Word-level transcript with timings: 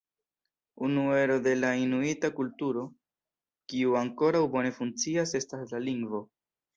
Unu 0.85 1.01
ero 1.23 1.35
de 1.47 1.51
la 1.57 1.69
inuita 1.81 2.31
kulturo 2.39 2.85
kiu 3.73 3.93
ankoraŭ 3.99 4.41
bone 4.57 4.73
funkcias 4.79 5.35
estas 5.41 5.75
la 5.77 5.83
lingvo. 5.89 6.23